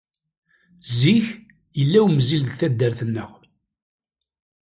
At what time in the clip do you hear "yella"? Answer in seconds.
1.79-1.99